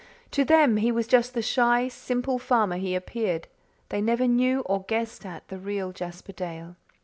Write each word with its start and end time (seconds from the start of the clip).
To 0.31 0.43
them, 0.43 0.77
he 0.77 0.91
was 0.91 1.05
just 1.05 1.35
the 1.35 1.43
shy, 1.43 1.87
simple 1.87 2.39
farmer 2.39 2.77
he 2.77 2.95
appeared. 2.95 3.47
They 3.89 4.01
never 4.01 4.27
knew 4.27 4.61
or 4.61 4.81
guessed 4.85 5.27
at 5.27 5.47
the 5.49 5.59
real 5.59 5.91
Jasper 5.91 6.31
Dale. 6.31 6.75